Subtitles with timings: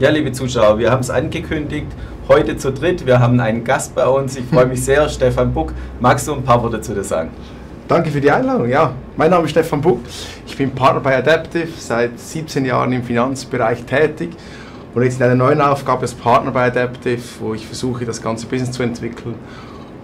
[0.00, 1.88] Ja, liebe Zuschauer, wir haben es angekündigt.
[2.28, 3.04] Heute zu dritt.
[3.04, 4.36] Wir haben einen Gast bei uns.
[4.36, 5.72] Ich freue mich sehr, Stefan Buck.
[5.98, 7.30] Magst du ein paar Worte zu dir sagen?
[7.88, 8.68] Danke für die Einladung.
[8.68, 9.98] Ja, mein Name ist Stefan Buck.
[10.46, 14.30] Ich bin Partner bei Adaptive, seit 17 Jahren im Finanzbereich tätig
[14.94, 18.46] und jetzt in einer neuen Aufgabe als Partner bei Adaptive, wo ich versuche, das ganze
[18.46, 19.34] Business zu entwickeln.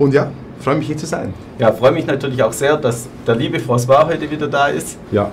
[0.01, 1.33] Und ja, freue mich hier zu sein.
[1.61, 4.99] Ja, freue mich natürlich auch sehr, dass der liebe François heute wieder da ist.
[5.13, 5.31] Ja,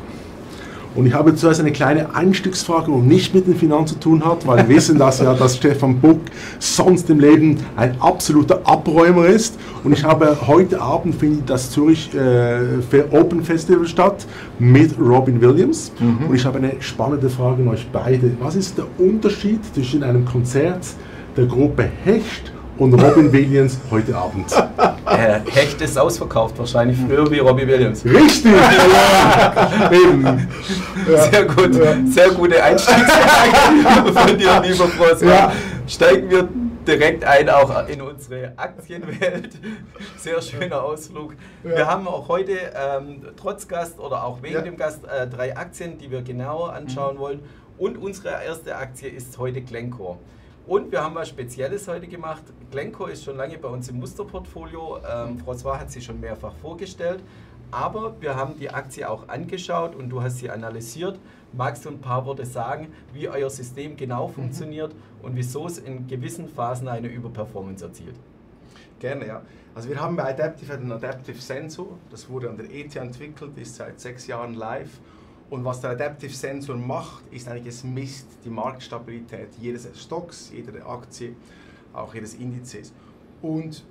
[0.95, 4.45] und ich habe zuerst eine kleine Einstiegsfrage, die nicht mit den Finanzen zu tun hat,
[4.45, 6.19] weil wir wissen dass ja, dass Stefan Buck
[6.59, 9.57] sonst im Leben ein absoluter Abräumer ist.
[9.83, 14.25] Und ich habe heute Abend findet das Zürich äh, Open Festival statt
[14.59, 15.91] mit Robin Williams.
[15.99, 16.27] Mhm.
[16.27, 18.31] Und ich habe eine spannende Frage an euch beide.
[18.39, 20.85] Was ist der Unterschied zwischen einem Konzert
[21.37, 24.51] der Gruppe Hecht und Robin Williams heute Abend.
[25.05, 28.03] Äh, Hecht ist ausverkauft, wahrscheinlich früher wie Robbie Williams.
[28.03, 28.51] Richtig!
[28.51, 30.23] ja, eben.
[31.07, 31.31] Ja.
[31.31, 31.95] Sehr gut, ja.
[32.07, 34.87] sehr gute Einstiegsfrage von dir, lieber.
[35.21, 35.51] Ja.
[35.87, 36.49] Steigen wir
[36.87, 39.51] direkt ein, auch in unsere Aktienwelt.
[40.17, 41.35] Sehr schöner Ausflug.
[41.63, 41.69] Ja.
[41.69, 44.61] Wir haben auch heute ähm, trotz Gast oder auch wegen ja.
[44.61, 47.19] dem Gast äh, drei Aktien, die wir genauer anschauen mhm.
[47.19, 47.39] wollen.
[47.77, 50.17] Und unsere erste Aktie ist heute Glencore.
[50.67, 52.43] Und wir haben was Spezielles heute gemacht.
[52.69, 54.97] Glencore ist schon lange bei uns im Musterportfolio.
[54.97, 57.23] Ähm, François hat sie schon mehrfach vorgestellt.
[57.71, 61.17] Aber wir haben die Aktie auch angeschaut und du hast sie analysiert.
[61.53, 64.33] Magst du ein paar Worte sagen, wie euer System genau mhm.
[64.33, 68.15] funktioniert und wieso es in gewissen Phasen eine Überperformance erzielt?
[68.99, 69.41] Gerne, ja.
[69.73, 71.97] Also wir haben bei Adaptive einen Adaptive Sensor.
[72.11, 74.99] Das wurde an der ETH entwickelt, ist seit sechs Jahren live
[75.51, 80.87] und was der Adaptive Sensor macht, ist eigentlich, es misst die Marktstabilität jedes Stocks, jeder
[80.87, 81.35] Aktie,
[81.91, 82.93] auch jedes Indizes.
[83.41, 83.83] Und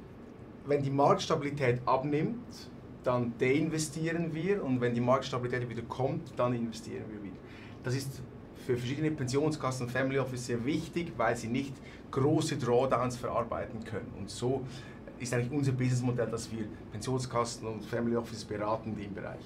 [0.65, 2.71] wenn die Marktstabilität abnimmt,
[3.05, 7.37] dann deinvestieren wir und wenn die Marktstabilität wieder kommt, dann investieren wir wieder.
[7.85, 8.23] Das ist
[8.65, 11.75] für verschiedene Pensionskassen und Family Office sehr wichtig, weil sie nicht
[12.11, 14.11] große Drawdowns verarbeiten können.
[14.19, 14.63] Und so
[15.19, 19.45] ist eigentlich unser Businessmodell, dass wir Pensionskassen und Family Office beraten in dem Bereich.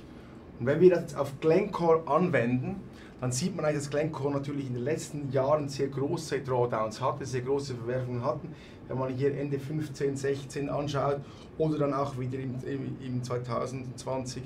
[0.59, 2.81] Und wenn wir das auf Glencore anwenden,
[3.20, 7.25] dann sieht man eigentlich, dass Glencore natürlich in den letzten Jahren sehr große Drawdowns hatte,
[7.25, 8.54] sehr große Verwerfungen hatten.
[8.87, 11.20] Wenn man hier Ende 15, 16 anschaut
[11.56, 12.54] oder dann auch wieder im,
[13.00, 14.43] im 2020.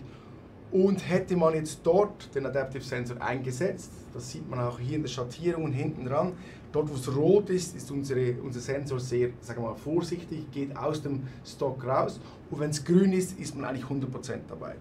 [0.70, 5.02] Und hätte man jetzt dort den Adaptive Sensor eingesetzt, das sieht man auch hier in
[5.02, 6.34] der Schattierung hinten dran,
[6.72, 10.76] dort wo es rot ist, ist unsere, unser Sensor sehr sagen wir mal, vorsichtig, geht
[10.76, 12.20] aus dem Stock raus
[12.50, 14.76] und wenn es grün ist, ist man eigentlich 100% dabei.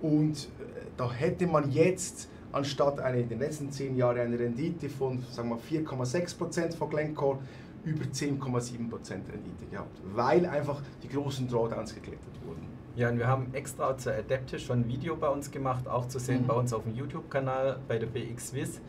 [0.00, 4.88] Und äh, da hätte man jetzt anstatt eine, in den letzten zehn Jahren eine Rendite
[4.88, 7.38] von 4,6% von Glencore
[7.84, 8.40] über 10,7%
[8.80, 12.66] Rendite gehabt, weil einfach die großen Drawdowns geklettert wurden.
[12.96, 16.18] Ja, und wir haben extra zur Adaptive schon ein Video bei uns gemacht, auch zu
[16.18, 16.46] sehen mhm.
[16.46, 18.80] bei uns auf dem YouTube-Kanal bei der BX Swiss.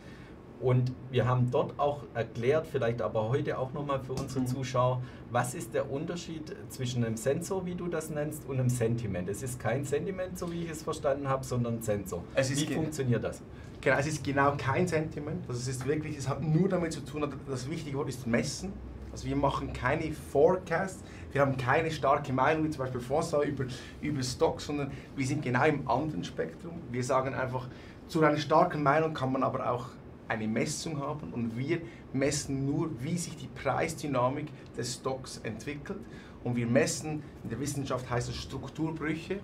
[0.60, 4.46] Und wir haben dort auch erklärt, vielleicht aber heute auch nochmal für unsere mhm.
[4.46, 9.28] Zuschauer, was ist der Unterschied zwischen einem Sensor, wie du das nennst, und einem Sentiment.
[9.28, 12.24] Es ist kein Sentiment, so wie ich es verstanden habe, sondern ein Sensor.
[12.36, 13.40] wie funktioniert das?
[13.80, 15.44] Genau, es ist genau kein Sentiment.
[15.46, 18.72] Also es ist wirklich, es hat nur damit zu tun, das wichtige Wort ist messen.
[19.12, 21.02] Also wir machen keine Forecasts,
[21.32, 23.64] wir haben keine starke Meinung, wie zum Beispiel François über,
[24.00, 26.72] über Stocks, sondern wir sind genau im anderen Spektrum.
[26.90, 27.68] Wir sagen einfach,
[28.08, 29.86] zu einer starken Meinung kann man aber auch
[30.28, 31.80] eine Messung haben und wir
[32.12, 34.46] messen nur, wie sich die Preisdynamik
[34.76, 35.98] des Stocks entwickelt.
[36.44, 39.40] Und wir messen, in der Wissenschaft heißt es Strukturbrüche.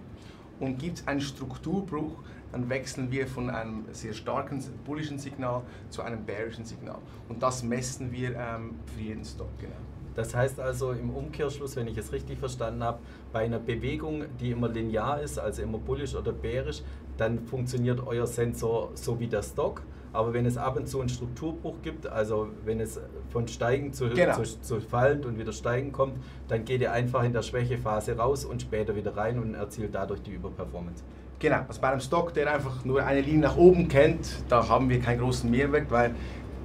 [0.61, 6.03] Und gibt es einen Strukturbruch, dann wechseln wir von einem sehr starken bullischen Signal zu
[6.03, 6.99] einem bearischen Signal.
[7.28, 9.50] Und das messen wir ähm, für jeden Stock.
[9.59, 9.75] Genau.
[10.15, 13.00] Das heißt also im Umkehrschluss, wenn ich es richtig verstanden habe,
[13.33, 16.83] bei einer Bewegung, die immer linear ist, also immer bullisch oder bärisch,
[17.17, 19.83] dann funktioniert euer Sensor so wie der Stock.
[20.14, 24.08] Aber wenn es ab und zu einen Strukturbruch gibt, also wenn es von steigen zu,
[24.08, 24.41] genau.
[24.41, 26.14] zu, zu fallend und wieder steigen kommt,
[26.47, 30.22] dann geht ihr einfach in der Schwächephase raus und später wieder rein und erzielt dadurch
[30.22, 31.02] die Überperformance.
[31.41, 34.88] Genau, also bei einem Stock, der einfach nur eine Linie nach oben kennt, da haben
[34.88, 36.14] wir keinen großen Mehrwert, weil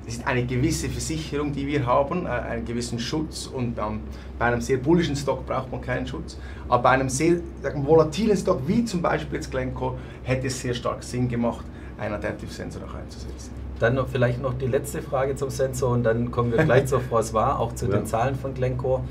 [0.05, 4.01] es ist eine gewisse Versicherung, die wir haben, äh, einen gewissen Schutz und ähm,
[4.37, 6.37] bei einem sehr bullischen Stock braucht man keinen Schutz.
[6.67, 10.75] Aber bei einem sehr sagen, volatilen Stock, wie zum Beispiel jetzt Glencore, hätte es sehr
[10.75, 11.65] stark Sinn gemacht,
[11.99, 13.51] einen Adaptive Sensor auch einzusetzen.
[13.79, 17.01] Dann noch vielleicht noch die letzte Frage zum Sensor und dann kommen wir gleich zur
[17.01, 17.97] François, auch zu ja.
[17.97, 19.01] den Zahlen von Glencore.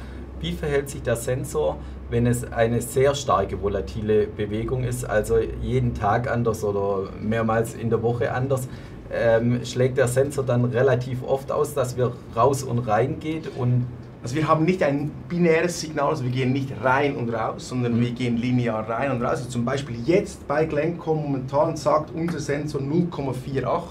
[0.40, 1.78] Wie verhält sich der Sensor,
[2.10, 7.90] wenn es eine sehr starke volatile Bewegung ist, also jeden Tag anders oder mehrmals in
[7.90, 8.68] der Woche anders?
[9.10, 13.86] Ähm, schlägt der Sensor dann relativ oft aus, dass wir raus und rein geht und
[14.22, 17.96] also wir haben nicht ein binäres Signal, also wir gehen nicht rein und raus, sondern
[17.96, 18.00] mhm.
[18.00, 19.38] wir gehen linear rein und raus.
[19.38, 23.82] Also zum Beispiel jetzt bei Glencore momentan sagt unser Sensor 0,48.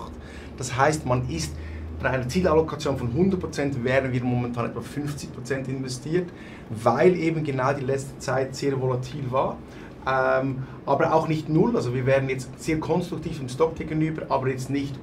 [0.58, 1.54] Das heißt, man ist
[2.02, 6.30] bei einer Zielallokation von 100% wären wir momentan etwa 50% investiert,
[6.70, 9.58] weil eben genau die letzte Zeit sehr volatil war.
[10.06, 14.50] Ähm, aber auch nicht null, also wir wären jetzt sehr konstruktiv im Stock gegenüber, aber
[14.50, 14.94] jetzt nicht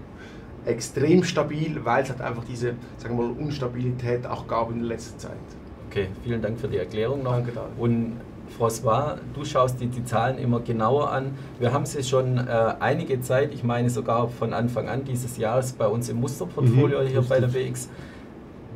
[0.66, 4.88] extrem stabil, weil es halt einfach diese sagen wir mal, Unstabilität auch gab in der
[4.88, 5.32] letzten Zeit.
[5.90, 7.32] Okay, vielen Dank für die Erklärung noch.
[7.32, 7.72] Danke, Daniel.
[7.78, 8.12] Und
[8.58, 11.32] François, du schaust dir die Zahlen immer genauer an.
[11.58, 15.72] Wir haben sie schon äh, einige Zeit, ich meine sogar von Anfang an dieses Jahres
[15.72, 17.72] bei uns im Musterportfolio Mhm, hier bei der richtig.
[17.72, 17.88] BX.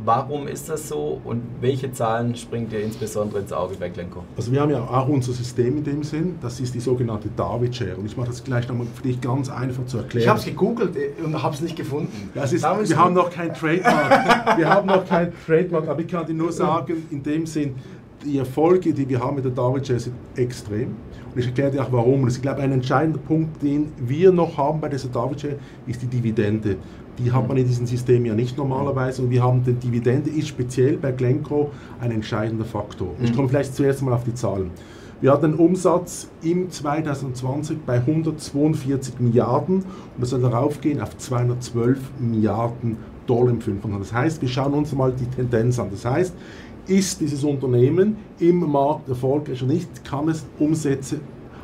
[0.05, 4.23] Warum ist das so und welche Zahlen springen dir insbesondere ins Auge bei Glencoe?
[4.37, 7.97] Also wir haben ja auch unser System in dem Sinn, das ist die sogenannte David-Share.
[7.97, 10.23] Und ich mache das gleich nochmal für dich ganz einfach zu erklären.
[10.23, 12.31] Ich habe es gegoogelt äh, und habe es nicht gefunden.
[12.35, 14.57] Das ist, wir haben noch kein Trademark.
[14.59, 17.75] wir haben noch kein Trademark, aber ich kann dir nur sagen, in dem Sinn,
[18.25, 20.97] die Erfolge, die wir haben mit der David Share, sind extrem.
[21.35, 22.23] Und ich erkläre dir auch warum.
[22.23, 25.57] Und ich glaube, ein entscheidender Punkt, den wir noch haben bei dieser David Share,
[25.87, 26.77] ist die Dividende.
[27.19, 29.23] Die hat man in diesem System ja nicht normalerweise.
[29.23, 31.71] Und wir haben die Dividende ist speziell bei Glencoe
[32.01, 33.09] ein entscheidender Faktor.
[33.23, 34.71] Ich komme vielleicht zuerst mal auf die Zahlen.
[35.21, 39.85] Wir hatten einen Umsatz im 2020 bei 142 Milliarden und
[40.21, 44.01] das soll darauf gehen auf 212 Milliarden Dollar im 500.
[44.01, 45.89] Das heißt, wir schauen uns mal die Tendenz an.
[45.91, 46.35] Das heißt,
[46.89, 51.21] ist dieses Unternehmen im Markt erfolgreich oder nicht, kann es Umsätze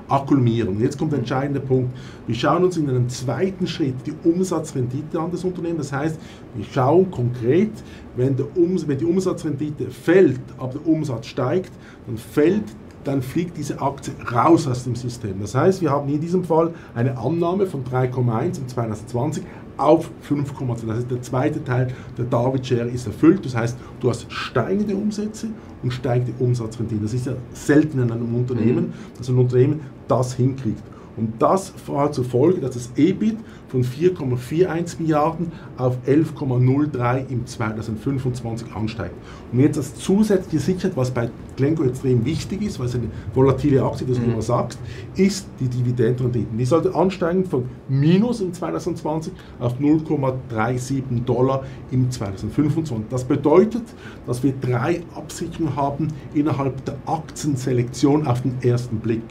[0.08, 0.80] akkumulieren.
[0.80, 1.96] Jetzt kommt der entscheidende Punkt.
[2.26, 5.90] Wir schauen uns in einem zweiten Schritt die Umsatzrendite an des Unternehmens.
[5.90, 6.20] Das heißt,
[6.54, 7.70] wir schauen konkret,
[8.16, 11.72] wenn, Ums wenn die Umsatzrendite fällt, aber der Umsatz steigt,
[12.06, 12.64] dann fällt
[13.04, 15.40] dann fliegt diese Aktie raus aus dem System.
[15.40, 19.44] Das heißt, wir haben in diesem Fall eine Annahme von 3,1 im 2020
[19.76, 20.86] auf 5,2.
[20.86, 23.44] Das ist der zweite Teil der David Share ist erfüllt.
[23.44, 25.48] Das heißt, du hast steigende Umsätze
[25.82, 27.02] und steigende Umsatzrendite.
[27.02, 30.82] Das ist ja selten in einem Unternehmen, dass ein Unternehmen das hinkriegt.
[31.16, 33.36] Und das hat zur Folge, dass das EBIT
[33.68, 39.14] von 4,41 Milliarden auf 11,03 im 2025 ansteigt.
[39.52, 43.82] Und jetzt als zusätzliche Sicherheit, was bei Glencoe extrem wichtig ist, weil es eine volatile
[43.82, 44.78] Aktie, das du immer sagst,
[45.16, 46.46] ist die Dividendenrendite.
[46.56, 53.06] Die sollte ansteigen von minus im 2020 auf 0,37 Dollar im 2025.
[53.10, 53.84] Das bedeutet,
[54.26, 59.22] dass wir drei Absicherungen haben innerhalb der Aktienselektion auf den ersten Blick.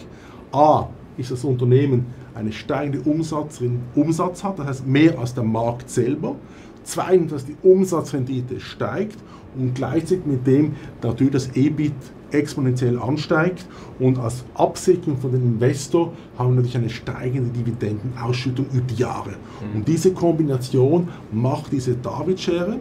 [0.52, 0.88] A,
[1.18, 3.62] ist das Unternehmen eine steigende Umsatz,
[3.96, 6.36] Umsatz hat, das heißt mehr als der Markt selber.
[6.84, 9.18] Zweitens, dass die Umsatzrendite steigt
[9.56, 11.94] und gleichzeitig mit dem natürlich das EBIT
[12.32, 13.66] exponentiell ansteigt
[14.00, 19.36] und als Absicherung von den Investor haben wir natürlich eine steigende Dividendenausschüttung über die Jahre.
[19.74, 22.80] Und diese Kombination macht diese David-Schere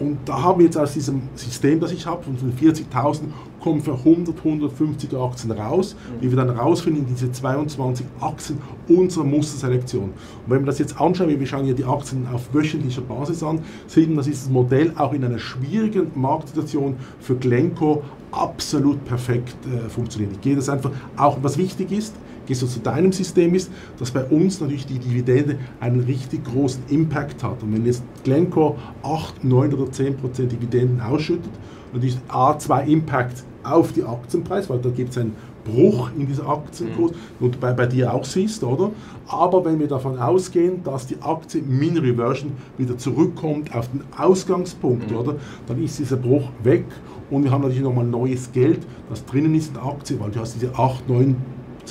[0.00, 3.20] und da haben wir jetzt aus diesem System, das ich habe, von 40.000,
[3.60, 8.58] kommen für 100, 150 Aktien raus, die wir dann rausfinden in diese 22 Aktien
[8.88, 10.04] unserer Musterselektion.
[10.04, 10.12] Und
[10.46, 14.10] wenn wir das jetzt anschauen, wir schauen ja die Aktien auf wöchentlicher Basis an, sehen
[14.10, 18.02] wir, dass dieses Modell auch in einer schwierigen Marktsituation für Glencoe
[18.32, 20.32] absolut perfekt äh, funktioniert.
[20.32, 22.14] Ich gehe das einfach, auch was wichtig ist,
[22.50, 26.82] gehst du zu deinem System ist, dass bei uns natürlich die Dividende einen richtig großen
[26.88, 27.62] Impact hat.
[27.62, 28.74] Und wenn jetzt Glencore
[29.04, 31.52] 8, 9 oder 10 Prozent Dividenden ausschüttet,
[31.92, 37.12] natürlich A2 Impact auf die Aktienpreis, weil da gibt es einen Bruch in dieser Aktienkurs
[37.38, 38.90] und bei, bei dir auch siehst, oder?
[39.28, 45.12] Aber wenn wir davon ausgehen, dass die Aktie Min Reversion wieder zurückkommt auf den Ausgangspunkt,
[45.12, 45.36] oder?
[45.68, 46.86] Dann ist dieser Bruch weg
[47.30, 50.40] und wir haben natürlich nochmal neues Geld, das drinnen ist in der Aktie, weil du
[50.40, 51.36] hast diese 8, 9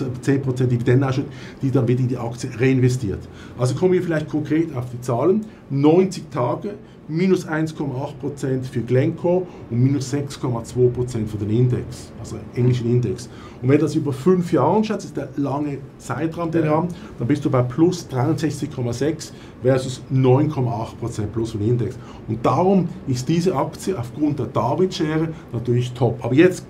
[0.06, 3.20] 10% Dividendenausschüttung, die dann wieder in die Aktie reinvestiert.
[3.58, 5.46] Also kommen wir vielleicht konkret auf die Zahlen.
[5.70, 6.75] 90 Tage,
[7.10, 13.29] minus 1,8% für Glencore und minus 6,2% für den Index, also englischen Index.
[13.62, 16.70] Und wenn du das über fünf Jahre anschaut, das ist der lange Zeitraum, den wir
[16.70, 16.88] haben,
[17.18, 19.32] dann bist du bei plus 63,6
[19.63, 21.98] versus 9,8% plus für den Index.
[22.27, 26.24] Und darum ist diese Aktie aufgrund der David-Schere natürlich top.
[26.24, 26.65] Aber jetzt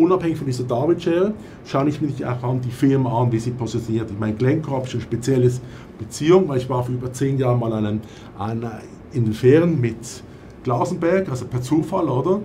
[0.00, 4.10] unabhängig von dieser David-Share, schaue ich mir auch an die Firma an, wie sie positioniert.
[4.10, 5.50] Ich meine, Glencore habe ich eine spezielle
[5.98, 8.00] Beziehung, weil ich war vor über zehn Jahren mal einen,
[8.38, 8.70] einen,
[9.12, 10.22] in den Ferien mit
[10.64, 12.40] Glasenberg, also per Zufall, oder?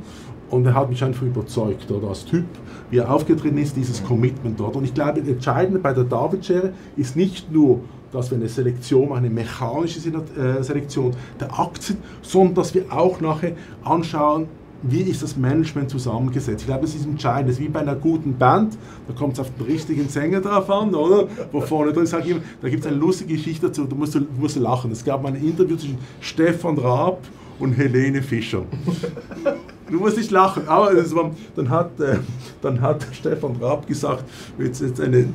[0.49, 2.45] Und er hat mich einfach überzeugt, oder als Typ,
[2.91, 4.75] wie er aufgetreten ist, dieses Commitment dort.
[4.75, 7.79] Und ich glaube, das Entscheidende bei der David-Share ist nicht nur,
[8.11, 13.53] dass wir eine Selektion, eine mechanische äh, Selektion der Aktien, sondern dass wir auch nachher
[13.83, 14.47] anschauen,
[14.87, 16.61] wie ist das Management zusammengesetzt.
[16.61, 17.49] Ich glaube, das ist entscheidend.
[17.49, 18.77] Das ist wie bei einer guten Band,
[19.07, 21.27] da kommt es auf den richtigen Sänger drauf an, oder?
[21.51, 24.15] Wo vorne drin sage ich immer, da gibt es eine lustige Geschichte dazu, da musst
[24.15, 24.91] du, musst lachen.
[24.91, 27.19] Es gab mal ein Interview zwischen Stefan Raab
[27.59, 28.63] und Helene Fischer.
[29.89, 32.17] Du musst nicht lachen, aber war, dann, hat, äh,
[32.61, 34.23] dann hat Stefan Raab gesagt,
[34.57, 35.27] jetzt, jetzt eine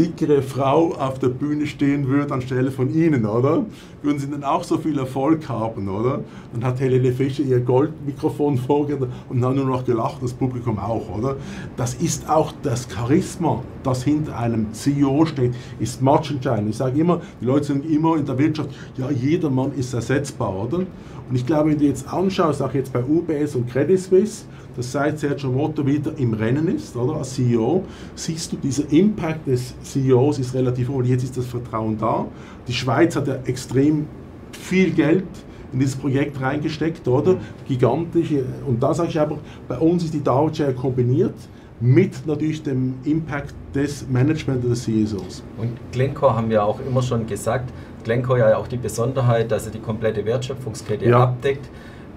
[0.00, 3.66] dickere Frau auf der Bühne stehen würde anstelle von Ihnen, oder?
[4.02, 6.20] Würden Sie dann auch so viel Erfolg haben, oder?
[6.54, 11.14] Dann hat Helene Fischer ihr Goldmikrofon vorgegeben und dann nur noch gelacht, das Publikum auch,
[11.18, 11.36] oder?
[11.76, 16.70] Das ist auch das Charisma, das hinter einem CEO steht, ist matchentscheidend.
[16.70, 20.56] Ich sage immer, die Leute sagen immer in der Wirtschaft, ja, jeder Mann ist ersetzbar,
[20.64, 20.78] oder?
[20.78, 24.46] Und ich glaube, wenn du jetzt anschaust, auch jetzt bei UBS und Credit Suisse,
[24.80, 27.84] dass seit Sergio Motto wieder im Rennen ist, oder, als CEO,
[28.14, 31.02] siehst du, dieser Impact des CEOs ist relativ hoch.
[31.02, 32.26] Jetzt ist das Vertrauen da.
[32.66, 34.06] Die Schweiz hat ja extrem
[34.52, 35.26] viel Geld
[35.74, 37.36] in dieses Projekt reingesteckt, oder?
[37.68, 38.32] Gigantisch.
[38.66, 39.36] Und da sage ich einfach,
[39.68, 41.34] bei uns ist die Dow kombiniert
[41.78, 45.42] mit natürlich dem Impact des Management des CEOs.
[45.58, 47.70] Und Glencore haben wir auch immer schon gesagt,
[48.04, 51.22] Glencore ja auch die Besonderheit, dass er die komplette Wertschöpfungskette ja.
[51.24, 51.68] abdeckt.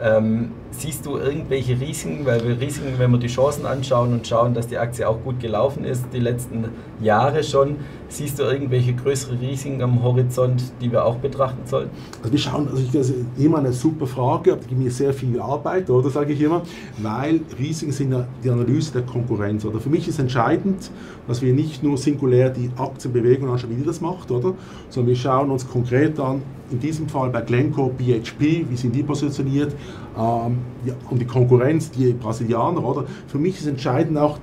[0.01, 2.25] Ähm, siehst du irgendwelche Risiken?
[2.25, 5.39] Weil wir Risiken, wenn wir die Chancen anschauen und schauen, dass die Aktie auch gut
[5.39, 6.65] gelaufen ist, die letzten
[7.01, 7.77] Jahre schon,
[8.13, 11.89] siehst du irgendwelche größere Risiken am Horizont, die wir auch betrachten sollten?
[12.19, 15.13] Also wir schauen, also ich, das ist immer eine super Frage, aber die mir sehr
[15.13, 16.61] viel Arbeit, oder sage ich immer,
[17.01, 19.65] weil Risiken sind ja die Analyse der Konkurrenz.
[19.65, 20.91] Oder für mich ist entscheidend,
[21.27, 24.53] dass wir nicht nur singulär die Aktienbewegung anschauen, wie die das macht, oder,
[24.89, 26.41] sondern wir schauen uns konkret an,
[26.71, 29.73] in diesem Fall bei Glencore, BHP, wie sind die positioniert,
[30.17, 33.05] ähm, ja, und die Konkurrenz, die Brasilianer, oder?
[33.27, 34.39] Für mich ist entscheidend auch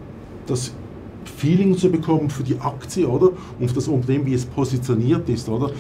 [0.46, 0.72] das
[1.30, 3.30] Feeling zu bekommen für die Aktie, oder?
[3.58, 5.70] Und für das Unternehmen, wie es positioniert ist, oder?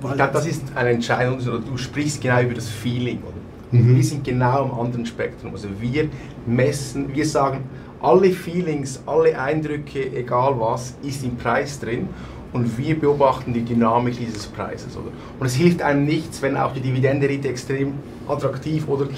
[0.00, 3.80] Weil ich glaube, das ist eine Entscheidung, du sprichst genau über das Feeling, oder?
[3.80, 3.96] Mhm.
[3.96, 5.52] Wir sind genau am anderen Spektrum.
[5.52, 6.08] Also wir
[6.46, 7.64] messen, wir sagen,
[8.00, 12.08] alle Feelings, alle Eindrücke, egal was, ist im Preis drin
[12.52, 14.96] und wir beobachten die Dynamik dieses Preises.
[14.96, 15.08] Oder?
[15.40, 17.94] Und es hilft einem nichts, wenn auch die Dividendenrate extrem
[18.28, 19.08] attraktiv oder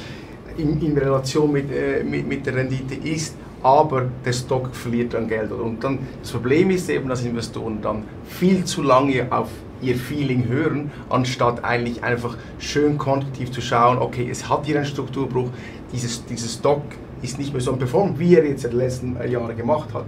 [0.56, 3.34] in, in Relation mit, äh, mit, mit, der Rendite ist,
[3.66, 5.50] aber der Stock verliert an Geld.
[5.50, 9.48] Und dann, das Problem ist eben, dass Investoren dann viel zu lange auf
[9.82, 14.86] ihr Feeling hören, anstatt eigentlich einfach schön quantitativ zu schauen, okay, es hat hier einen
[14.86, 15.48] Strukturbruch,
[15.92, 16.82] dieses, dieses Stock
[17.22, 20.04] ist nicht mehr so performt, wie er jetzt in den letzten Jahren gemacht hat.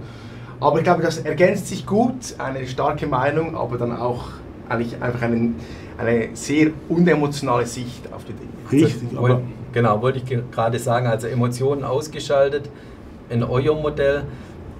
[0.61, 4.29] Aber ich glaube, das ergänzt sich gut, eine starke Meinung, aber dann auch
[4.69, 5.55] eigentlich einfach einen,
[5.97, 8.85] eine sehr unemotionale Sicht auf die Dinge.
[8.85, 9.41] Richtig, aber
[9.73, 12.69] genau, wollte ich gerade sagen, also Emotionen ausgeschaltet
[13.29, 14.23] in eurem Modell.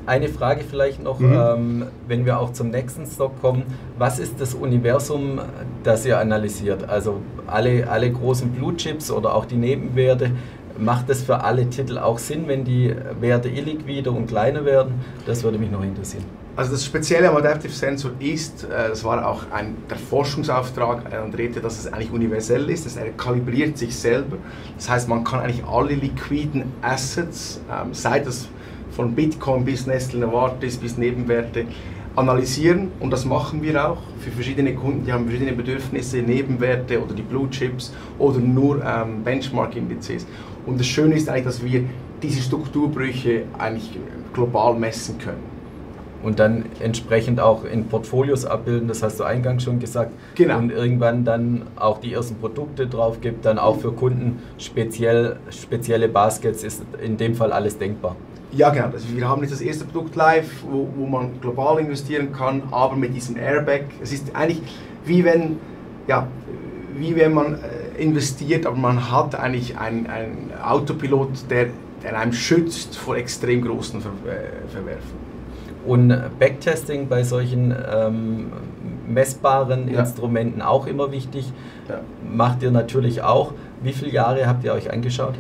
[0.06, 1.34] Eine Frage vielleicht noch, mhm.
[1.34, 3.64] ähm, wenn wir auch zum nächsten Stock kommen.
[3.98, 5.40] Was ist das Universum,
[5.84, 6.90] das ihr analysiert?
[6.90, 10.32] Also alle, alle großen Blue Chips oder auch die Nebenwerte,
[10.80, 14.94] Macht es für alle Titel auch Sinn, wenn die Werte illiquider und kleiner werden?
[15.26, 16.24] Das würde mich noch interessieren.
[16.60, 21.32] Also das Spezielle am Adaptive Sensor ist, äh, das war auch ein, der Forschungsauftrag an
[21.32, 24.36] Drehte, dass es eigentlich universell ist, dass er kalibriert sich selber.
[24.76, 28.50] Das heißt, man kann eigentlich alle liquiden Assets, ähm, sei das
[28.92, 31.64] von Bitcoin bis Nestle Novartis bis Nebenwerte,
[32.18, 37.14] analysieren und das machen wir auch für verschiedene Kunden, die haben verschiedene Bedürfnisse, Nebenwerte oder
[37.14, 40.28] die Blue Chips oder nur ähm, Benchmark-Indizes.
[40.66, 41.86] Und das Schöne ist eigentlich, dass wir
[42.22, 43.98] diese Strukturbrüche eigentlich
[44.34, 45.59] global messen können.
[46.22, 50.12] Und dann entsprechend auch in Portfolios abbilden, das hast du eingangs schon gesagt.
[50.36, 50.58] Genau.
[50.58, 56.10] Und irgendwann dann auch die ersten Produkte drauf gibt, dann auch für Kunden speziell, spezielle
[56.10, 58.16] Baskets ist in dem Fall alles denkbar.
[58.52, 58.88] Ja, genau.
[58.88, 62.96] Also wir haben jetzt das erste Produkt live, wo, wo man global investieren kann, aber
[62.96, 63.84] mit diesem Airbag.
[64.02, 64.62] Es ist eigentlich
[65.06, 65.58] wie wenn,
[66.08, 66.28] ja,
[66.98, 71.68] wie wenn man äh, investiert, aber man hat eigentlich einen, einen Autopilot, der,
[72.04, 75.29] der einem schützt vor extrem großen Ver äh, Verwerfen.
[75.86, 76.10] Und
[76.40, 78.48] Backtesting bei solchen ähm,
[79.08, 80.02] messbaren ja.
[80.02, 81.52] Instrumenten auch immer wichtig.
[81.88, 82.02] Ja.
[82.30, 83.54] Macht ihr natürlich auch.
[83.82, 85.36] Wie viele Jahre habt ihr euch angeschaut?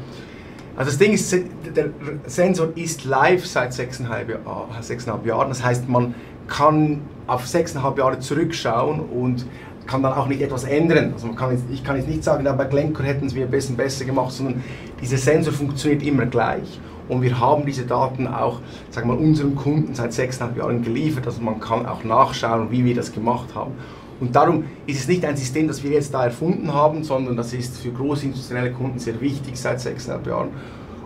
[0.75, 1.89] Also das Ding ist, der
[2.25, 4.39] Sensor ist live seit sechseinhalb,
[4.79, 5.49] sechseinhalb Jahren.
[5.49, 6.15] Das heißt, man
[6.47, 9.45] kann auf sechseinhalb Jahre zurückschauen und
[9.87, 11.11] kann dann auch nicht etwas ändern.
[11.13, 13.73] Also man kann jetzt, ich kann jetzt nicht sagen, bei Glencore hätten es wir besser,
[13.73, 14.63] besser gemacht, sondern
[15.01, 16.79] dieser Sensor funktioniert immer gleich.
[17.09, 18.59] Und wir haben diese Daten auch,
[18.91, 21.25] sagen wir unseren Kunden seit sechseinhalb Jahren geliefert.
[21.25, 23.71] Also man kann auch nachschauen, wie wir das gemacht haben.
[24.19, 27.53] Und darum ist es nicht ein System, das wir jetzt da erfunden haben, sondern das
[27.53, 30.49] ist für große institutionelle Kunden sehr wichtig seit sechseinhalb Jahren.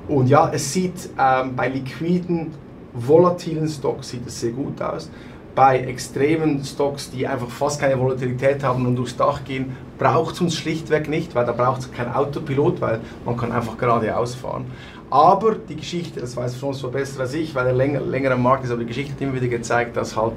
[0.07, 2.51] Und ja, es sieht ähm, bei liquiden,
[2.93, 5.10] volatilen Stocks sieht es sehr gut aus.
[5.55, 10.41] Bei extremen Stocks, die einfach fast keine Volatilität haben und durchs Dach gehen, braucht es
[10.41, 14.65] uns schlichtweg nicht, weil da braucht es keinen Autopilot, weil man kann einfach geradeaus fahren.
[15.12, 18.65] Aber die Geschichte, das weiß François besser als ich, weil er länger, länger am Markt
[18.65, 20.33] ist, aber die Geschichte hat immer wieder gezeigt, dass halt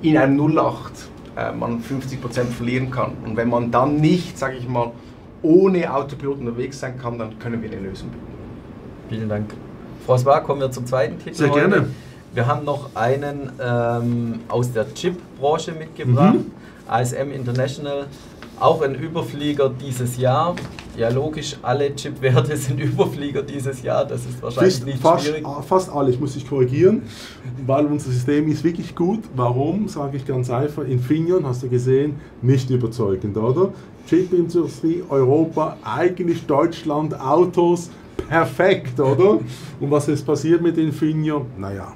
[0.00, 0.92] in einem 08
[1.36, 3.12] äh, man 50% verlieren kann.
[3.24, 4.92] Und wenn man dann nicht, sage ich mal,
[5.42, 8.26] ohne Autopilot unterwegs sein kann, dann können wir eine Lösung bieten.
[9.10, 9.50] Vielen Dank.
[10.06, 11.34] François, kommen wir zum zweiten Titel.
[11.34, 11.60] Sehr heute.
[11.60, 11.86] gerne.
[12.32, 16.52] Wir haben noch einen ähm, aus der Chip-Branche mitgebracht, mhm.
[16.86, 18.06] ASM International,
[18.60, 20.54] auch ein Überflieger dieses Jahr.
[20.96, 25.46] Ja, logisch, alle Chip-Werte sind Überflieger dieses Jahr, das ist wahrscheinlich Fast, nicht fast, schwierig.
[25.66, 27.02] Fast alle, ich muss dich korrigieren,
[27.66, 29.24] weil unser System ist wirklich gut.
[29.34, 33.72] Warum, sage ich ganz einfach, Infineon, hast du gesehen, nicht überzeugend, oder?
[34.08, 37.90] Chipindustrie, Europa, eigentlich Deutschland, Autos,
[38.28, 39.40] perfekt, oder?
[39.80, 41.46] Und was ist passiert mit Infineon?
[41.56, 41.92] Naja,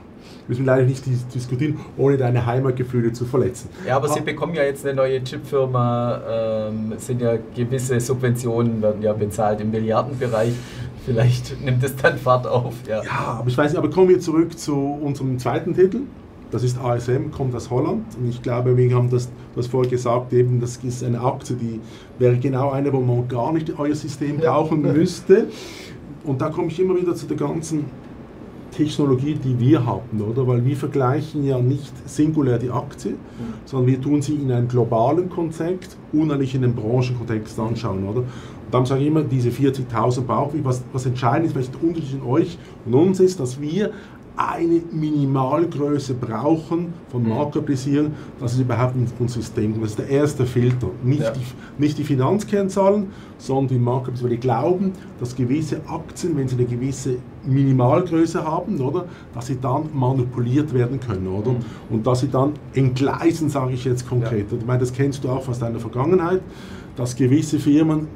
[0.49, 3.69] müssen leider nicht diskutieren, ohne deine Heimatgefühle zu verletzen.
[3.87, 4.13] Ja, aber ah.
[4.13, 9.61] Sie bekommen ja jetzt eine neue Chipfirma, ähm, sind ja gewisse Subventionen, werden ja bezahlt
[9.61, 10.53] im Milliardenbereich.
[11.05, 12.75] Vielleicht nimmt es dann Fahrt auf.
[12.89, 13.03] Ja.
[13.03, 16.01] ja, aber ich weiß nicht, aber kommen wir zurück zu unserem zweiten Titel.
[16.51, 18.05] Das ist ASM, kommt aus Holland.
[18.17, 21.81] Und ich glaube, wir haben das, das vorher gesagt, eben, das ist eine Aktie, die
[22.19, 25.49] wäre genau eine, wo man gar nicht euer System brauchen müsste.
[26.23, 27.87] Und da komme ich immer wieder zu der ganzen
[28.77, 30.47] Technologie, die wir haben, oder?
[30.47, 33.17] Weil wir vergleichen ja nicht singulär die Aktie, mhm.
[33.65, 38.21] sondern wir tun sie in einem globalen Kontext und eigentlich in einem Branchenkontext anschauen, oder?
[38.21, 40.65] Und dann sage ich immer, diese 40.000 brauchen wir.
[40.65, 43.93] Was, was entscheidend ist, vielleicht der Unterschied zwischen euch und uns ist, dass wir
[44.37, 47.29] eine Minimalgröße brauchen von mhm.
[47.29, 49.85] Marktkapitalisierung, dass es überhaupt in unser System kommt.
[49.85, 50.89] Das ist der erste Filter.
[51.05, 51.31] Nicht, ja.
[51.31, 51.41] die,
[51.79, 54.31] nicht die Finanzkennzahlen, sondern die Marktkapitalisierung.
[54.31, 59.61] Weil die glauben, dass gewisse Aktien, wenn sie eine gewisse Minimalgröße haben, oder, dass sie
[59.61, 61.53] dann manipuliert werden können, oder?
[61.53, 61.59] Mhm.
[61.91, 64.51] Und dass sie dann entgleisen, sage ich jetzt konkret.
[64.51, 64.59] Ja.
[64.59, 66.41] Ich meine, das kennst du auch aus deiner Vergangenheit,
[66.97, 68.09] dass gewisse Firmen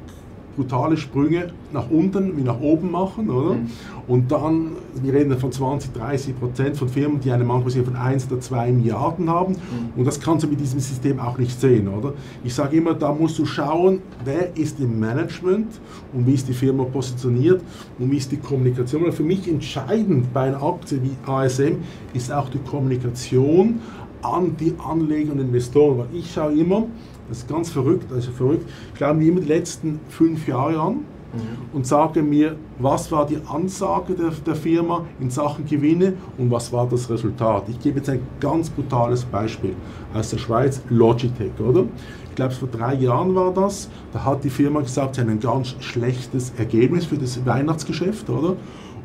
[0.55, 3.55] brutale Sprünge nach unten wie nach oben machen, oder?
[3.55, 3.69] Mhm.
[4.09, 4.71] Und dann,
[5.03, 8.71] wir reden von 20, 30 Prozent von Firmen, die eine Marktposition von 1 oder 2
[8.71, 9.53] Milliarden haben.
[9.53, 9.99] Mhm.
[9.99, 12.13] Und das kannst du mit diesem System auch nicht sehen, oder?
[12.43, 15.67] Ich sage immer, da musst du schauen, wer ist im Management
[16.11, 17.61] und wie ist die Firma positioniert
[17.99, 19.03] und wie ist die Kommunikation.
[19.03, 21.75] Und für mich entscheidend bei einer Aktie wie ASM
[22.15, 23.79] ist auch die Kommunikation
[24.23, 25.99] an die Anleger und Investoren.
[25.99, 26.87] Weil ich schaue immer,
[27.27, 28.67] das ist ganz verrückt, also verrückt.
[28.93, 30.95] Ich schaue mir immer die letzten fünf Jahre an
[31.33, 31.75] mhm.
[31.75, 36.71] und sage mir, was war die Ansage der, der, Firma in Sachen Gewinne und was
[36.71, 37.63] war das Resultat.
[37.69, 39.75] Ich gebe jetzt ein ganz brutales Beispiel
[40.13, 41.85] aus der Schweiz, Logitech, oder?
[42.29, 43.89] Ich glaube, vor drei Jahren war das.
[44.13, 48.55] Da hat die Firma gesagt, sie hat ein ganz schlechtes Ergebnis für das Weihnachtsgeschäft, oder?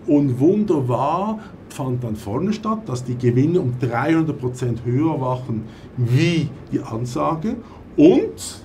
[0.07, 5.64] Und wunderbar fand dann vorne statt, dass die Gewinne um 300% höher waren
[5.96, 7.57] wie die Ansage
[7.96, 8.64] und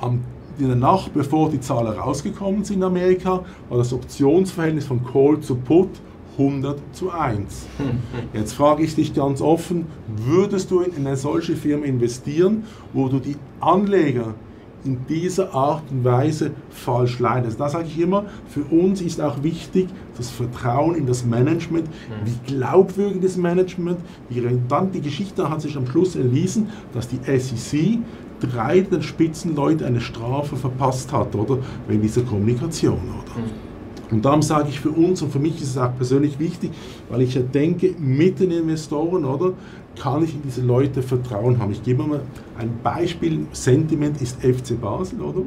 [0.00, 0.20] am,
[0.58, 5.40] in der Nacht, bevor die Zahlen rausgekommen sind in Amerika, war das Optionsverhältnis von Call
[5.40, 5.90] zu Put
[6.38, 7.66] 100 zu 1.
[8.32, 9.86] Jetzt frage ich dich ganz offen,
[10.26, 14.34] würdest du in eine solche Firma investieren, wo du die Anleger
[14.84, 17.60] in dieser Art und Weise falsch leitest?
[17.60, 21.88] Da sage ich immer, für uns ist auch wichtig das Vertrauen in das Management,
[22.24, 27.18] wie glaubwürdig das Management, wie dann die Geschichte hat sich am Schluss erwiesen, dass die
[27.38, 27.98] SEC
[28.46, 31.58] drei der Spitzenleute eine Strafe verpasst hat, oder?
[31.88, 33.40] Wegen dieser Kommunikation, oder?
[33.40, 33.72] Mhm.
[34.12, 36.70] Und darum sage ich für uns und für mich ist es auch persönlich wichtig,
[37.08, 39.54] weil ich ja denke, mit den Investoren, oder,
[39.98, 41.72] kann ich in diese Leute Vertrauen haben.
[41.72, 42.20] Ich gebe mal
[42.58, 43.46] ein Beispiel.
[43.52, 45.42] Sentiment ist FC Basel, oder?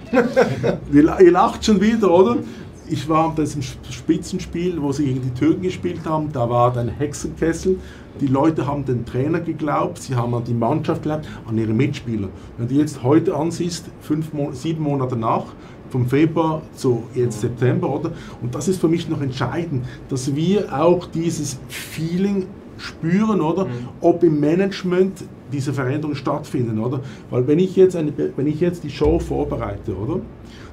[1.21, 2.37] ihr lacht schon wieder, oder?
[2.87, 6.89] Ich war bei diesem Spitzenspiel, wo sie gegen die Türken gespielt haben, da war ein
[6.89, 7.77] Hexenkessel
[8.21, 12.29] die Leute haben den Trainer geglaubt, sie haben an die Mannschaft geglaubt, an ihre Mitspieler.
[12.57, 15.45] Wenn du jetzt heute ansiehst, fünf, sieben Monate nach,
[15.89, 18.11] vom Februar zu jetzt September, oder?
[18.41, 23.65] Und das ist für mich noch entscheidend, dass wir auch dieses Feeling spüren, oder?
[23.65, 23.89] Mhm.
[24.01, 27.01] Ob im Management diese Veränderungen stattfinden, oder?
[27.29, 30.21] Weil wenn ich jetzt, eine, wenn ich jetzt die Show vorbereite, oder?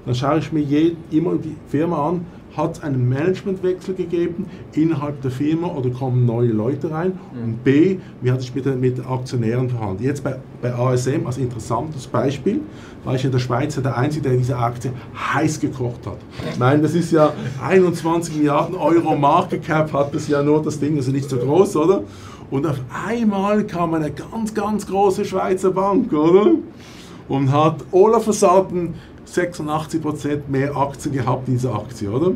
[0.05, 5.23] Dann schaue ich mir je, immer die Firma an, hat es einen Managementwechsel gegeben innerhalb
[5.23, 7.19] der Firma oder kommen neue Leute rein?
[7.35, 7.45] Mhm.
[7.45, 10.01] Und B, wie hat es mit, mit den Aktionären verhandelt?
[10.01, 12.61] Jetzt bei, bei ASM als interessantes Beispiel,
[13.05, 14.93] war ich in der Schweiz der Einzige, der diese Aktie
[15.35, 16.19] heiß gekocht hat.
[16.51, 17.33] Ich meine, das ist ja
[17.65, 21.77] 21 Milliarden Euro Market Cap, hat das ja nur das Ding, also nicht so groß,
[21.77, 22.03] oder?
[22.51, 26.51] Und auf einmal kam eine ganz, ganz große Schweizer Bank, oder?
[27.29, 28.95] Und hat Olaf Versaten
[29.33, 32.33] 86% mehr Aktien gehabt in dieser Aktie, oder?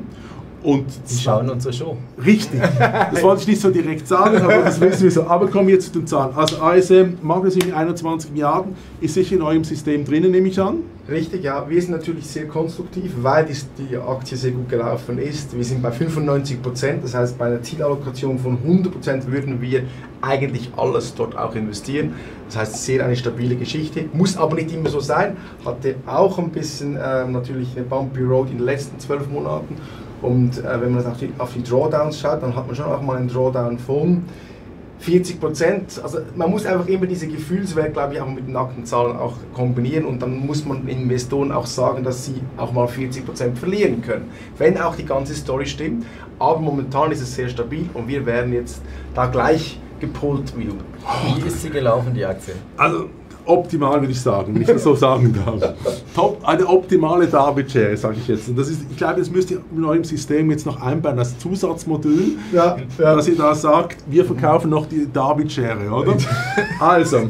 [0.63, 1.97] Und Sie schauen unsere Show.
[2.25, 2.61] Richtig.
[2.79, 5.23] Das wollte ich nicht so direkt sagen, aber das wissen wir so.
[5.25, 6.35] Aber kommen wir jetzt zu den Zahlen.
[6.35, 10.79] Also ASM, Marketing 21 Milliarden, ist sicher in eurem System drinnen, nehme ich an.
[11.09, 11.69] Richtig, ja.
[11.69, 15.57] Wir sind natürlich sehr konstruktiv, weil die, Aktie sehr gut gelaufen ist.
[15.57, 19.85] Wir sind bei 95 Prozent, das heißt bei einer Zielallokation von 100 Prozent würden wir
[20.21, 22.15] eigentlich alles dort auch investieren.
[22.47, 24.07] Das heißt, sehr eine stabile Geschichte.
[24.15, 25.37] Muss aber nicht immer so sein.
[25.65, 29.77] Hatte auch ein bisschen ähm, natürlich eine Bumpy Road in den letzten zwölf Monaten.
[30.23, 33.03] Und äh, wenn man auf die, auf die Drawdowns schaut, dann hat man schon auch
[33.03, 34.25] mal einen Drawdown von
[35.07, 39.17] 40 Prozent, also man muss einfach immer diese Gefühlswelt, glaube ich, auch mit nackten Zahlen
[39.17, 43.57] auch kombinieren und dann muss man Investoren auch sagen, dass sie auch mal 40 Prozent
[43.57, 44.25] verlieren können,
[44.59, 46.05] wenn auch die ganze Story stimmt.
[46.41, 48.83] Aber momentan ist es sehr stabil und wir werden jetzt
[49.15, 50.75] da gleich gepolt wie du.
[51.37, 52.55] Wie ist sie gelaufen, die Aktie?
[52.77, 53.09] Also
[53.47, 55.75] optimal, würde ich sagen, wenn ich das so sagen darf.
[56.15, 58.49] Top, eine optimale David-Share, sage ich jetzt.
[58.49, 61.39] Und das ist, ich glaube, das müsst ihr in eurem System jetzt noch einbauen, das
[61.39, 63.15] Zusatzmodul, ja, ja.
[63.15, 66.17] dass ihr da sagt, wir verkaufen noch die David-Share, oder?
[66.81, 67.29] also,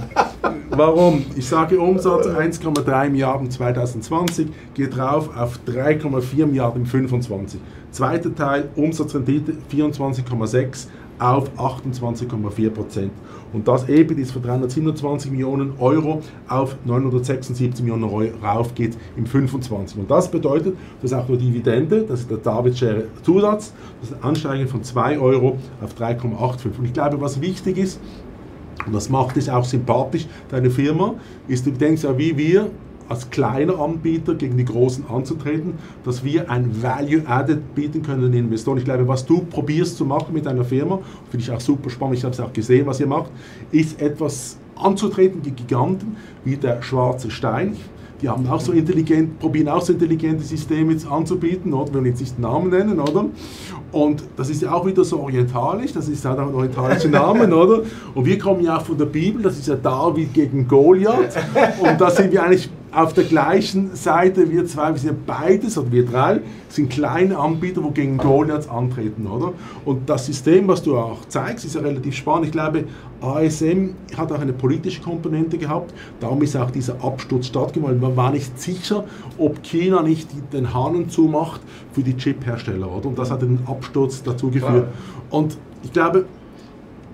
[0.70, 1.24] warum?
[1.36, 7.60] Ich sage Umsatz 1,3 Milliarden 2020, geht drauf auf 3,4 Milliarden im 25.
[7.90, 13.12] Zweiter Teil, Umsatzrendite 24,6 auf 28,4 Prozent.
[13.52, 19.98] Und das EBIT ist von 327 Millionen Euro auf 976 Millionen Euro raufgeht im 25.
[19.98, 24.22] Und das bedeutet, dass auch die Dividende, das ist der David-Share Zusatz, das ist ein
[24.28, 26.78] Ansteigen von 2 Euro auf 3,85.
[26.78, 28.00] Und ich glaube, was wichtig ist,
[28.84, 31.14] und das macht es auch sympathisch, deine Firma,
[31.48, 32.70] ist, du denkst ja wie wir,
[33.08, 38.44] als kleiner Anbieter gegen die Großen anzutreten, dass wir ein Value Added bieten können den
[38.44, 38.78] Investoren.
[38.78, 42.18] Ich glaube, was du probierst zu machen mit deiner Firma, finde ich auch super spannend,
[42.18, 43.30] ich habe es auch gesehen, was ihr macht,
[43.70, 47.76] ist etwas anzutreten gegen Giganten wie der schwarze Stein.
[48.22, 51.88] Die haben auch so intelligent, probieren auch so intelligente Systeme jetzt anzubieten, oder?
[51.88, 53.26] Wir wollen jetzt nicht den Namen nennen, oder?
[53.92, 57.46] Und das ist ja auch wieder so orientalisch, das ist halt auch ein orientalischer Name,
[57.54, 57.82] oder?
[58.14, 61.36] Und wir kommen ja auch von der Bibel, das ist ja David gegen Goliath.
[61.78, 65.92] Und da sind wir eigentlich auf der gleichen Seite, wir zwei, wir sind beides, oder
[65.92, 69.52] wir drei, sind kleine Anbieter, die gegen Goliaths antreten, oder?
[69.84, 72.46] Und das System, was du auch zeigst, ist ja relativ spannend.
[72.46, 72.84] Ich glaube,
[73.20, 78.00] ASM hat auch eine politische Komponente gehabt, darum ist auch dieser Absturz stattgefunden.
[78.00, 79.04] Man war nicht sicher,
[79.36, 81.60] ob China nicht den Hahn zumacht
[81.92, 83.08] für die Chip-Hersteller, oder?
[83.08, 84.88] Und das hat den Absturz dazu geführt.
[85.28, 86.24] Und ich glaube,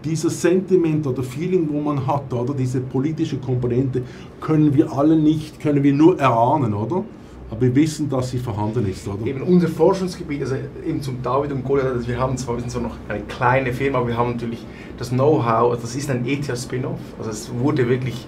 [0.04, 4.02] dieses Sentiment oder Feeling, wo man hat, oder diese politische Komponente,
[4.40, 7.04] können wir alle nicht, können wir nur erahnen, oder?
[7.50, 9.26] Aber wir wissen, dass sie vorhanden ist, oder?
[9.26, 10.54] Eben unser Forschungsgebiet, also
[10.86, 13.72] eben zum David und Goliath, also wir haben zwar, wir sind zwar noch eine kleine
[13.72, 14.64] Firma, aber wir haben natürlich
[14.96, 18.26] das Know-how, also das ist ein ETH-Spin-Off, also es wurde wirklich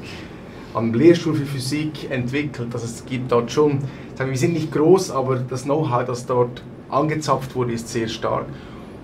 [0.74, 3.78] am Lehrstuhl für Physik entwickelt, also es gibt dort schon,
[4.18, 8.44] wir sind nicht groß, aber das Know-how, das dort angezapft wurde, ist sehr stark.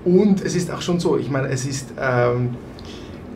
[0.04, 2.56] Und es ist auch schon so, ich meine, es ist, ähm,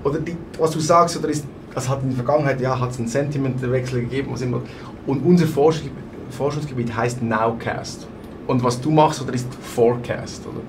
[0.03, 2.99] oder die, was du sagst, oder ist, das hat in der Vergangenheit, ja, hat es
[2.99, 4.61] einen Sentimentwechsel gegeben, was immer,
[5.07, 5.83] und unser Forsch
[6.31, 8.09] Forschungsgebiet heißt Nowcast.
[8.47, 10.61] Und was du machst, oder ist Forecast, oder?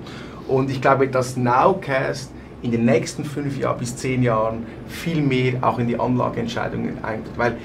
[0.48, 2.30] Und ich glaube, dass Nowcast
[2.62, 7.36] in den nächsten fünf Jahren bis zehn Jahren viel mehr auch in die Anlageentscheidungen eintritt.
[7.36, 7.56] Weil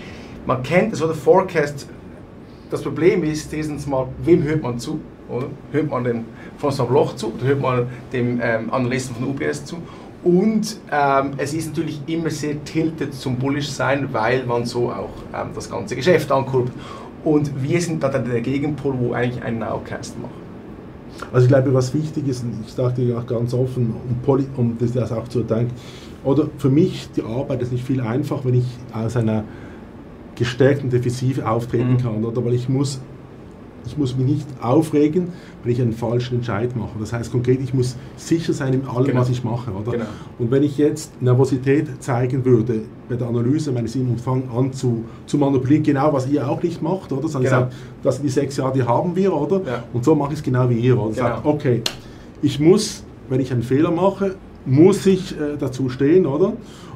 [0.45, 1.87] man kennt es, oder Forecast,
[2.69, 4.99] das Problem ist, erstens mal, wem hört man zu?
[5.29, 5.47] Oder?
[5.71, 6.25] Hört man den
[6.61, 9.77] François Bloch zu, oder hört man dem ähm, Analysten von UBS zu.
[10.23, 15.09] Und ähm, es ist natürlich immer sehr tilted zum Bullish sein, weil man so auch
[15.33, 16.73] ähm, das ganze Geschäft ankurbelt.
[17.23, 20.31] Und wir sind da der Gegenpol, wo eigentlich ein Nowcast macht.
[21.31, 24.77] Also ich glaube, was wichtig ist, und ich sage dir auch ganz offen, um, um
[24.79, 25.73] das auch zu denken,
[26.23, 29.43] oder für mich, die Arbeit ist nicht viel einfacher, wenn ich aus einer
[30.35, 31.97] gestärkten Defensive auftreten mhm.
[31.97, 32.43] kann, oder?
[32.45, 33.01] Weil ich muss
[33.85, 35.29] ich muss mich nicht aufregen,
[35.63, 36.91] wenn ich einen falschen Entscheid mache.
[36.99, 39.21] Das heißt konkret, ich muss sicher sein in allem, genau.
[39.21, 39.71] was ich mache.
[39.71, 39.91] Oder?
[39.91, 40.05] Genau.
[40.39, 45.37] Und wenn ich jetzt Nervosität zeigen würde bei der Analyse meines fange an zu, zu
[45.37, 47.27] manipulieren, genau was ihr auch nicht macht, oder?
[47.27, 47.61] Sondern genau.
[47.63, 49.61] sagt, das sind die sechs Jahre, die haben wir, oder?
[49.65, 49.83] Ja.
[49.93, 50.97] Und so mache ich es genau wie ihr.
[50.97, 51.13] Oder?
[51.13, 51.27] Genau.
[51.27, 51.81] Sagt, okay,
[52.41, 56.53] ich muss, wenn ich einen Fehler mache, muss ich äh, dazu stehen, oder?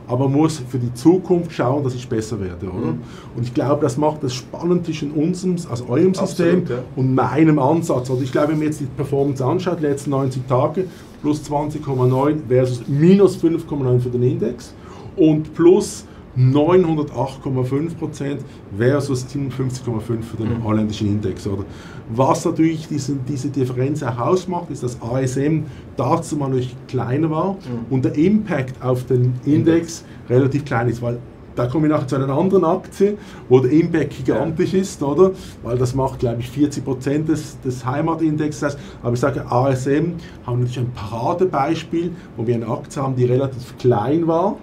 [0.08, 2.94] Aber man muss für die Zukunft schauen, dass ich besser werde, oder?
[2.94, 3.02] Mhm.
[3.36, 6.84] Und ich glaube, das macht das spannend zwischen unserem, also eurem System Absolut, ja.
[6.96, 8.10] und meinem Ansatz.
[8.10, 10.86] Also ich glaube, wenn man jetzt die Performance anschaut, die letzten 90 Tage,
[11.22, 14.74] plus 20,9 versus minus 5,9 für den Index
[15.16, 16.06] und plus
[16.38, 18.38] 908,5%
[18.78, 20.64] versus 57,5% für den mhm.
[20.64, 21.48] holländischen Index.
[21.48, 21.64] Oder?
[22.10, 25.64] Was natürlich diesen, diese Differenz auch ausmacht, ist, dass ASM
[25.96, 27.86] dazu mal natürlich kleiner war mhm.
[27.90, 31.20] und der Impact auf den Index, Index relativ klein ist, weil
[31.56, 33.18] da komme ich nachher zu einer anderen Aktie,
[33.48, 34.80] wo der Impact gigantisch ja.
[34.80, 35.32] ist, oder?
[35.64, 36.84] Weil das macht, glaube ich, 40
[37.26, 38.78] des, des Heimatindexes.
[39.02, 43.78] Aber ich sage, ASM haben natürlich ein Paradebeispiel, wo wir eine Aktie haben, die relativ
[43.78, 44.58] klein war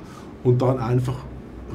[0.44, 1.16] und dann einfach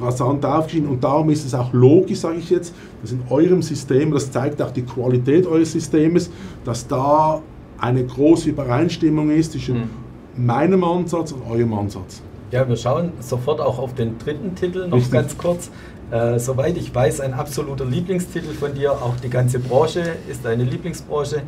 [0.00, 4.12] rasant aufgestiegen und darum ist es auch logisch, sage ich jetzt, dass in eurem System,
[4.12, 6.30] das zeigt auch die Qualität eures Systems,
[6.64, 7.42] dass da
[7.78, 10.46] eine große Übereinstimmung ist zwischen mhm.
[10.46, 12.22] meinem Ansatz und eurem Ansatz.
[12.50, 15.12] Ja, wir schauen sofort auch auf den dritten Titel noch Richtig.
[15.12, 15.70] ganz kurz.
[16.10, 20.64] Äh, soweit ich weiß, ein absoluter Lieblingstitel von dir, auch die ganze Branche ist deine
[20.64, 21.42] Lieblingsbranche.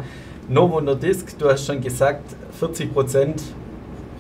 [0.48, 2.24] Novo Nordisk, du hast schon gesagt,
[2.58, 3.42] 40 Prozent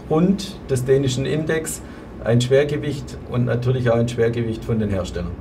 [0.08, 1.82] rund des dänischen Index
[2.24, 5.32] ein Schwergewicht und natürlich auch ein Schwergewicht von den Herstellern.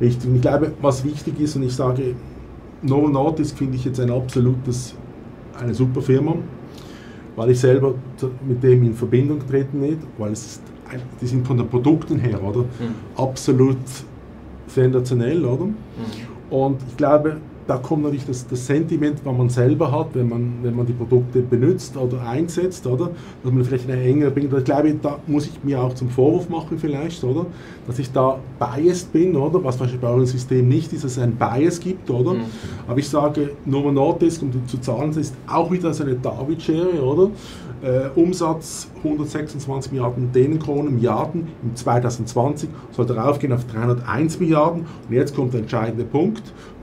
[0.00, 0.28] Richtig.
[0.28, 2.14] Und ich glaube, was wichtig ist, und ich sage,
[2.82, 4.94] Novo Nordisk finde ich jetzt ein absolutes,
[5.60, 6.36] eine super Firma,
[7.36, 7.94] weil ich selber
[8.46, 10.60] mit dem in Verbindung getreten bin, weil es
[11.20, 12.60] die sind von den Produkten her, oder?
[12.60, 12.94] Mhm.
[13.16, 13.78] Absolut
[14.66, 15.64] sensationell, oder?
[15.64, 15.74] Mhm.
[16.50, 20.58] Und ich glaube, da kommt natürlich das, das, Sentiment, was man selber hat, wenn man,
[20.62, 23.10] wenn man die Produkte benutzt oder einsetzt, oder?
[23.42, 24.58] Dass man vielleicht eine engere Bindung.
[24.58, 27.46] Ich glaube, da muss ich mir auch zum Vorwurf machen vielleicht, oder?
[27.86, 29.62] Dass ich da biased bin, oder?
[29.62, 32.34] Was wahrscheinlich bei eurem System nicht ist, dass es ein Bias gibt, oder?
[32.34, 32.44] Mhm.
[32.88, 37.30] Aber ich sage, Novo Nordisk, um zu zahlen, ist auch wieder so eine David-Schere, oder?
[37.82, 44.82] Äh, Umsatz 126 Milliarden Dänenkronen Milliarden im 2020 soll darauf gehen auf 301 Milliarden.
[45.08, 46.42] Und jetzt kommt der entscheidende Punkt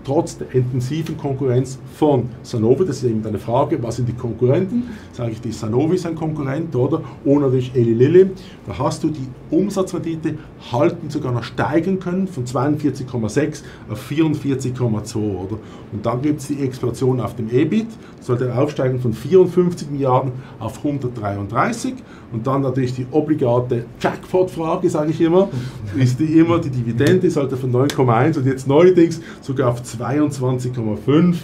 [0.10, 4.90] trotz der intensiven Konkurrenz von Sanofi, das ist eben eine Frage, was sind die Konkurrenten?
[5.12, 7.04] Sage ich, die Sanofi ist ein Konkurrent, oder?
[7.26, 8.32] Oder natürlich Eli Lilly.
[8.66, 10.40] Da hast du die Umsatzrendite
[10.72, 15.60] halten sogar noch steigen können von 42,6 auf 44,2, oder?
[15.92, 17.88] Und dann gibt es die Explosion auf dem EBIT,
[18.20, 21.94] sollte aufsteigen von 54 Milliarden auf 133
[22.32, 25.50] und dann natürlich die obligate Jackpot-Frage, sage ich immer,
[25.98, 31.36] ist die immer die Dividende, sollte von 9,1 und jetzt neuerdings sogar auf 22,5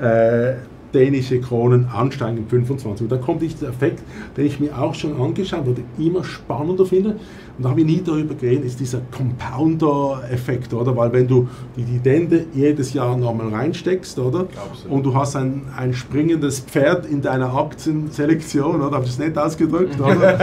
[0.00, 0.56] äh,
[0.92, 3.04] dänische Kronen ansteigen im 25.
[3.04, 4.02] Und da kommt dieser Effekt,
[4.36, 7.16] den ich mir auch schon angeschaut und immer spannender finde.
[7.56, 10.96] Und da habe ich nie darüber geredet, ist dieser Compounder-Effekt, oder?
[10.96, 14.40] Weil wenn du die Dividende jedes Jahr nochmal reinsteckst, oder?
[14.40, 14.90] Absolut.
[14.90, 18.96] Und du hast ein, ein springendes Pferd in deiner Aktienselektion, oder?
[18.96, 20.36] Habe ich es nicht ausgedrückt, oder?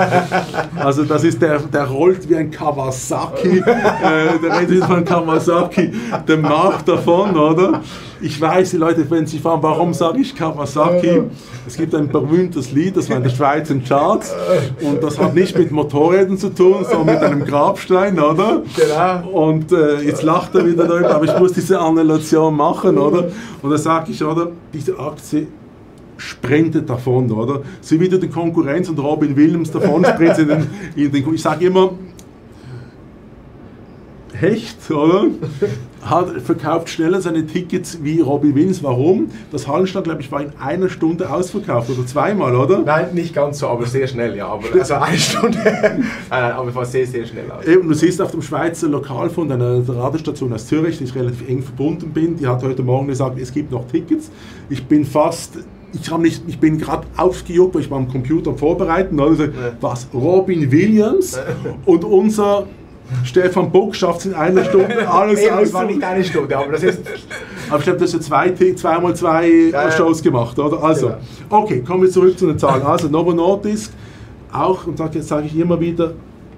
[0.77, 5.91] also das ist der, der rollt wie ein Kawasaki, äh, der redet von Kawasaki,
[6.25, 7.81] der Markt davon, oder?
[8.23, 11.23] Ich weiß, die Leute, wenn sie fragen, warum sage ich Kawasaki?
[11.65, 14.33] Es gibt ein berühmtes Lied, das war in der Schweiz in Charts
[14.81, 18.63] und das hat nicht mit Motorrädern zu tun, sondern mit einem Grabstein, oder?
[18.75, 19.29] Genau.
[19.29, 23.29] Und äh, jetzt lacht er wieder darüber, aber ich muss diese Annulation machen, oder?
[23.61, 25.47] Und da sage ich, oder, diese Aktie
[26.17, 27.61] sprintet davon, oder?
[27.81, 31.65] Sie wieder die Konkurrenz und Robin Williams davon springt in den, in den ich sage
[31.65, 31.91] immer,
[34.33, 35.25] Hecht, oder?
[36.03, 38.83] Hat, verkauft schneller seine Tickets wie Robbie Williams.
[38.83, 39.29] Warum?
[39.51, 42.79] Das Hallenstart, glaube ich, war in einer Stunde ausverkauft oder zweimal, oder?
[42.79, 44.47] Nein, nicht ganz so, aber sehr schnell, ja.
[44.47, 45.59] Aber, also eine Stunde.
[45.63, 47.65] nein, nein, aber es war sehr, sehr schnell aus.
[47.65, 51.61] Eben, du siehst auf dem Schweizer Lokalfond einer Radiostation aus Zürich, die ich relativ eng
[51.61, 54.31] verbunden bin, die hat heute Morgen gesagt, es gibt noch Tickets.
[54.69, 55.59] Ich bin fast
[55.93, 59.19] ich, nicht, ich bin gerade aufgejuckt, weil ich war am Computer vorbereiten.
[59.19, 59.47] Also,
[59.81, 60.07] was?
[60.13, 61.37] Robin Williams
[61.85, 62.65] und unser
[63.23, 66.71] Stefan Bock schafft es in einer Stunde alles Eben, Das war nicht eine Stunde, aber
[66.73, 67.01] das ist.
[67.69, 70.83] aber ich habe das ja zwei, zweimal zwei ja, Shows gemacht, oder?
[70.83, 71.19] Also, ja.
[71.49, 72.83] okay, kommen wir zurück zu den Zahlen.
[72.83, 73.91] Also, Novo Nordisk,
[74.51, 76.13] auch, und jetzt sage ich immer wieder,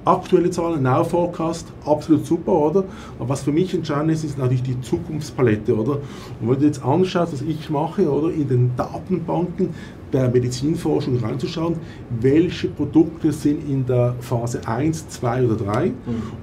[0.05, 2.83] aktuelle Zahlen, Now Forecast, absolut super, oder?
[3.19, 5.93] Aber was für mich entscheidend ist, ist natürlich die Zukunftspalette, oder?
[6.41, 9.69] Und wenn du jetzt anschaust, was ich mache, oder, in den Datenbanken,
[10.13, 11.75] der Medizinforschung reinzuschauen,
[12.21, 15.93] welche Produkte sind in der Phase 1, 2 oder 3 mhm.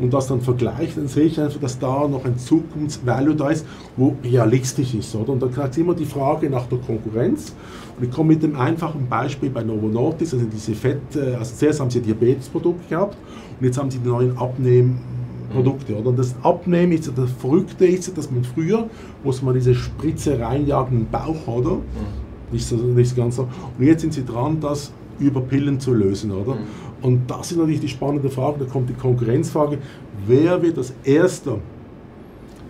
[0.00, 3.64] und das dann vergleichen, dann sehe ich einfach, dass da noch ein Zukunftsvalue da ist,
[3.96, 5.14] wo realistisch ist.
[5.14, 5.32] Oder?
[5.32, 7.54] Und dann ist immer die Frage nach der Konkurrenz.
[7.96, 11.54] Und ich komme mit dem einfachen Beispiel bei Novo Nordisk, also diese Fett, äh, also
[11.54, 13.16] zuerst haben sie Diabetesprodukte gehabt
[13.58, 14.98] und jetzt haben sie die neuen Abnehmen
[15.52, 15.96] Produkte.
[15.96, 16.10] Oder?
[16.10, 18.88] Und das Abnehmen ist ja das Verrückte, ist, dass man früher
[19.24, 21.76] muss man diese Spritze reinjagen in den Bauch, oder?
[21.76, 22.19] Mhm
[22.52, 23.48] nicht so, nicht ganz so.
[23.78, 26.54] Und jetzt sind sie dran, das über Pillen zu lösen, oder?
[26.54, 26.60] Mhm.
[27.02, 29.78] Und das ist natürlich die spannende Frage, da kommt die Konkurrenzfrage,
[30.26, 31.58] wer wird als erster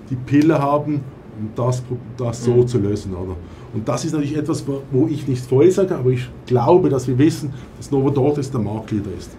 [0.08, 1.00] die Pille haben,
[1.38, 1.82] um das,
[2.16, 2.66] das so mhm.
[2.66, 3.36] zu lösen, oder?
[3.72, 7.52] Und das ist natürlich etwas, wo ich nicht vorhersage, aber ich glaube, dass wir wissen,
[7.76, 9.30] dass Novo Nordisk der Marktleader ist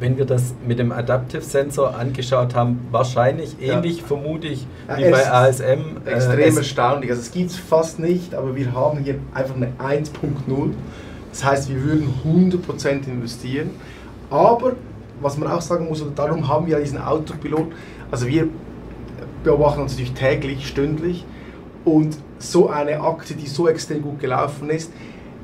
[0.00, 4.06] wenn wir das mit dem Adaptive Sensor angeschaut haben, wahrscheinlich ähnlich, ja.
[4.06, 5.98] vermute ich, wie ja, bei ASM.
[6.04, 7.10] Äh, extrem äh, erstaunlich.
[7.10, 10.70] Also es gibt es fast nicht, aber wir haben hier einfach eine 1.0.
[11.30, 13.70] Das heißt, wir würden 100% investieren.
[14.30, 14.72] Aber,
[15.20, 17.72] was man auch sagen muss, und darum haben wir diesen Autopilot,
[18.10, 18.48] also wir
[19.42, 21.24] beobachten uns natürlich täglich, stündlich
[21.84, 24.92] und so eine Aktie, die so extrem gut gelaufen ist,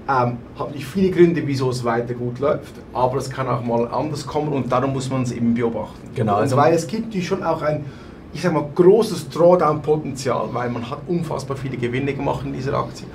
[0.08, 3.88] ähm, hat nicht viele Gründe, wieso es weiter gut läuft, aber es kann auch mal
[3.88, 6.10] anders kommen und darum muss man es eben beobachten.
[6.14, 6.36] Genau.
[6.36, 7.84] Also weil es gibt schon auch ein,
[8.32, 13.06] ich sag mal, großes Drawdown-Potenzial, weil man hat unfassbar viele Gewinne gemacht in dieser Aktie.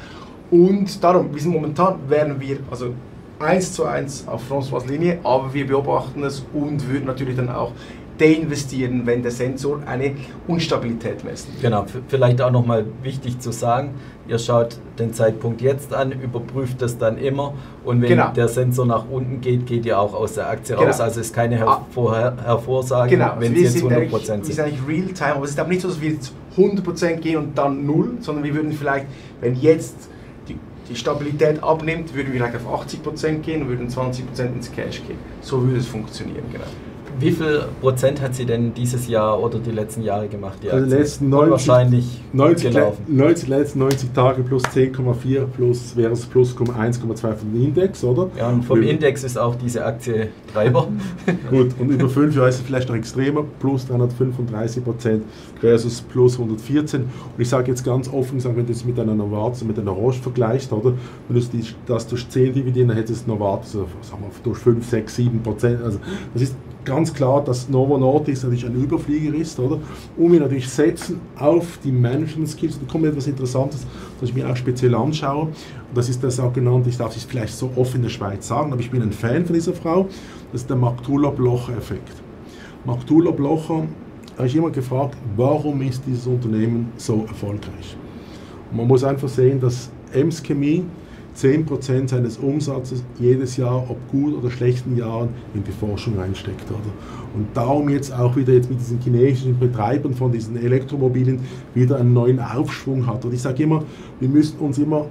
[0.50, 2.94] Und darum, wir sind momentan, werden wir, also
[3.40, 7.72] eins zu eins auf François Linie, aber wir beobachten es und würden natürlich dann auch
[8.20, 10.12] deinvestieren, wenn der Sensor eine
[10.48, 11.48] Unstabilität misst.
[11.62, 13.92] Genau, vielleicht auch nochmal wichtig zu sagen,
[14.28, 17.54] ihr schaut den Zeitpunkt jetzt an, überprüft das dann immer
[17.86, 18.32] und wenn genau.
[18.32, 20.88] der Sensor nach unten geht, geht ihr auch aus der Aktie genau.
[20.88, 21.00] raus.
[21.00, 22.34] Also ist keine Her ah.
[22.44, 23.36] Hervorsage, genau.
[23.40, 24.48] wenn also es jetzt 100% sind.
[24.48, 27.38] Wir sind eigentlich Real-Time, aber es ist aber nicht so, dass wir jetzt 100% gehen
[27.38, 29.06] und dann null, sondern wir würden vielleicht,
[29.40, 29.96] wenn jetzt
[30.50, 30.58] die,
[30.90, 34.22] die Stabilität abnimmt, würden wir vielleicht auf 80% gehen und würden 20%
[34.54, 35.18] ins Cash gehen.
[35.42, 36.66] So würde es funktionieren, genau.
[37.20, 40.60] Wie viel Prozent hat sie denn dieses Jahr oder die letzten Jahre gemacht?
[40.64, 43.04] Die also letzten 90, wahrscheinlich 90, gelaufen.
[43.08, 48.30] 90, letzten 90 Tage plus 10,4 plus wäre es plus 1,2 vom Index, oder?
[48.38, 50.88] Ja, und vom über, Index ist auch diese Aktie Treiber.
[51.50, 55.24] Gut, und über 5 Jahre ist es vielleicht noch extremer, plus 335 Prozent
[55.60, 57.02] versus plus 114.
[57.02, 60.22] Und ich sage jetzt ganz offen, wenn du es mit einer Novartis, mit einer Roche
[60.22, 60.94] vergleichst, oder?
[61.28, 61.48] Wenn du
[61.86, 65.44] das durch 10 dividieren, dann hättest du Novartis also, sagen wir, durch 5, 6, 7
[65.44, 65.84] Prozent.
[65.84, 66.00] Also
[66.34, 69.80] das ist ganz klar, dass Novo Nordisk natürlich ein Überflieger ist, oder?
[70.18, 72.80] Und wir natürlich setzen auf die Management Skills.
[72.80, 73.86] Da kommt etwas Interessantes,
[74.20, 75.44] das ich mir auch speziell anschaue.
[75.44, 75.54] Und
[75.96, 78.82] das ist der sogenannte, ich darf es vielleicht so offen in der Schweiz sagen, aber
[78.82, 80.08] ich bin ein Fan von dieser Frau,
[80.52, 82.14] das ist der Maktula-Blocher-Effekt.
[82.86, 83.84] Maktula-Blocher
[84.38, 87.98] habe ich immer gefragt, warum ist dieses Unternehmen so erfolgreich?
[88.72, 90.86] Und man muss einfach sehen, dass Ems Chemie
[91.40, 96.70] 10% seines Umsatzes jedes Jahr, ob gut oder schlechten Jahren, in die Forschung reinsteckt.
[96.70, 96.80] Oder?
[97.36, 101.40] Und darum jetzt auch wieder jetzt mit diesen chinesischen Betreibern von diesen Elektromobilen
[101.74, 103.24] wieder einen neuen Aufschwung hat.
[103.24, 103.84] Und ich sage immer,
[104.20, 105.06] wir müssen uns immer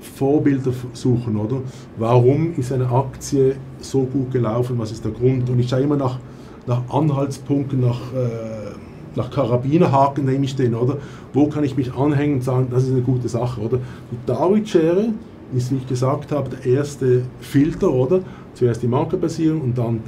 [0.00, 1.62] Vorbilder suchen, oder?
[1.96, 4.78] Warum ist eine Aktie so gut gelaufen?
[4.78, 5.48] Was ist der Grund?
[5.48, 6.18] Und ich schaue immer nach,
[6.66, 8.74] nach Anhaltspunkten, nach, äh,
[9.16, 10.98] nach Karabinerhaken nehme ich den, oder?
[11.32, 13.78] Wo kann ich mich anhängen und sagen, das ist eine gute Sache, oder?
[14.10, 15.08] Die Darwin-Schere
[15.54, 18.20] ist, wie ich gesagt habe, der erste Filter, oder?
[18.54, 20.00] Zuerst die Markenbasierung und dann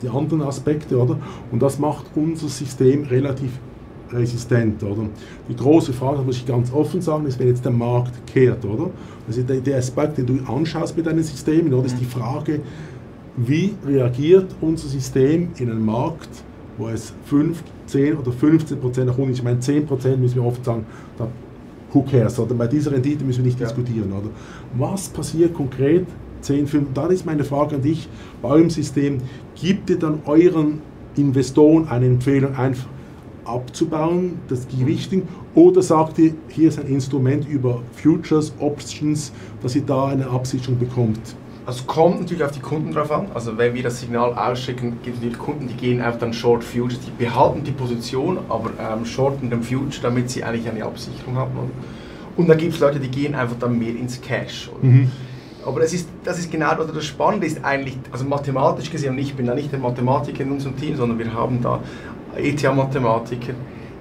[0.00, 1.18] die anderen Aspekte, oder?
[1.50, 3.50] Und das macht unser System relativ
[4.12, 5.06] resistent, oder?
[5.48, 8.64] Die große Frage, das muss ich ganz offen sagen, ist, wenn jetzt der Markt kehrt,
[8.64, 8.90] oder?
[9.26, 12.60] Also der, der Aspekt, den du anschaust mit deinen Systemen, oder, ist die Frage,
[13.36, 16.28] wie reagiert unser System in einem Markt,
[16.78, 20.44] wo es 5, 10 oder 15 Prozent nach unten, ich meine 10 Prozent müssen wir
[20.44, 20.84] oft sagen,
[21.18, 21.28] da
[21.92, 23.66] who cares, oder bei dieser Rendite müssen wir nicht ja.
[23.66, 24.30] diskutieren, oder?
[24.76, 26.06] Was passiert konkret
[26.40, 28.08] 10, 5, dann ist meine Frage an dich,
[28.40, 29.18] bei eurem System,
[29.54, 30.80] gibt ihr dann euren
[31.16, 32.88] Investoren eine Empfehlung, einfach
[33.44, 35.22] abzubauen, das Gewichting,
[35.54, 40.78] oder sagt ihr, hier ist ein Instrument über Futures, Options, dass ihr da eine Absicherung
[40.78, 41.36] bekommt?
[41.64, 43.26] Also kommt natürlich auf die Kunden drauf an.
[43.34, 46.64] Also wenn wir das Signal ausschicken, gibt es natürlich Kunden, die gehen auf dann Short
[46.64, 51.36] Future, die behalten die Position, aber ähm, shorten den Future, damit sie eigentlich eine Absicherung
[51.36, 51.52] haben.
[52.36, 54.70] Und dann gibt es Leute, die gehen einfach dann mehr ins Cash.
[54.80, 55.10] Mhm.
[55.64, 59.18] Aber das ist, das ist genau, oder das Spannende ist eigentlich, also mathematisch gesehen, und
[59.18, 61.78] ich bin da nicht der Mathematiker in unserem Team, sondern wir haben da
[62.36, 63.52] ETH-Mathematiker,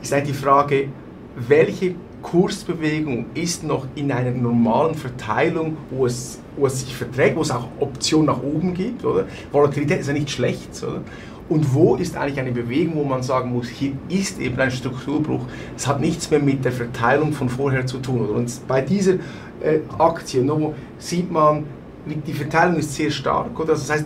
[0.02, 0.88] ist eigentlich die Frage,
[1.36, 7.41] welche Kursbewegung ist noch in einer normalen Verteilung, wo es, wo es sich verträgt, wo
[7.41, 9.03] es auch Optionen nach oben gibt.
[9.03, 9.25] Oder?
[9.51, 10.69] Volatilität ist ja nicht schlecht.
[10.84, 11.01] Oder?
[11.49, 15.41] Und wo ist eigentlich eine Bewegung, wo man sagen muss, hier ist eben ein Strukturbruch.
[15.75, 18.21] Es hat nichts mehr mit der Verteilung von vorher zu tun.
[18.21, 18.36] Oder?
[18.36, 19.15] Und bei dieser
[19.62, 21.65] äh, Aktie no, sieht man,
[22.05, 23.60] die Verteilung ist sehr stark.
[23.60, 23.73] Oder?
[23.73, 24.05] Das heißt,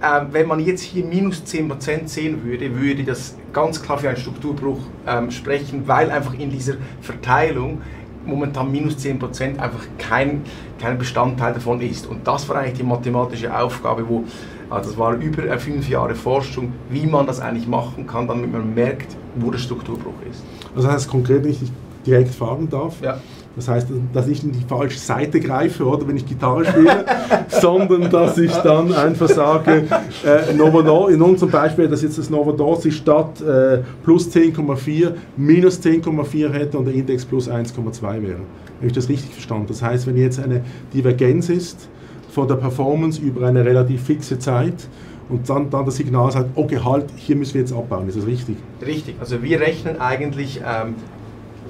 [0.00, 4.18] äh, wenn man jetzt hier minus 10% sehen würde, würde das ganz klar für einen
[4.18, 7.80] Strukturbruch ähm, sprechen, weil einfach in dieser Verteilung
[8.24, 10.42] momentan minus 10% einfach kein,
[10.80, 12.06] kein Bestandteil davon ist.
[12.06, 14.24] Und das war eigentlich die mathematische Aufgabe, wo
[14.68, 18.50] also das war über äh, fünf Jahre Forschung, wie man das eigentlich machen kann, damit
[18.50, 20.42] man merkt, wo der Strukturbruch ist.
[20.74, 21.60] Also das heißt konkret, wenn ich
[22.04, 23.20] direkt fragen darf, ja.
[23.56, 27.06] Das heißt, dass ich in die falsche Seite greife, oder wenn ich Gitarre spiele,
[27.48, 29.84] sondern dass ich dann einfach sage,
[30.24, 35.80] äh, Novo in unserem Beispiel, dass jetzt das Novo Nordisk statt äh, plus 10,4 minus
[35.80, 38.40] 10,4 hätte und der Index plus 1,2 wäre.
[38.76, 39.66] Habe ich das richtig verstanden?
[39.68, 41.88] Das heißt, wenn jetzt eine Divergenz ist
[42.30, 44.86] von der Performance über eine relativ fixe Zeit,
[45.28, 48.08] und dann, dann das Signal sagt, okay, halt, hier müssen wir jetzt abbauen.
[48.08, 48.56] Ist das richtig?
[48.84, 49.16] Richtig.
[49.18, 50.94] Also wir rechnen eigentlich ähm,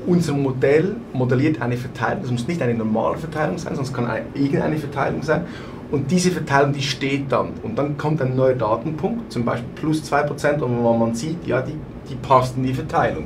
[0.07, 4.07] unser Modell modelliert eine Verteilung, das muss nicht eine normale Verteilung sein, sondern es kann
[4.07, 5.45] eine, irgendeine Verteilung sein.
[5.90, 7.51] Und diese Verteilung, die steht dann.
[7.62, 11.75] Und dann kommt ein neuer Datenpunkt, zum Beispiel plus 2%, und man sieht, ja, die,
[12.11, 13.25] die passt in die Verteilung.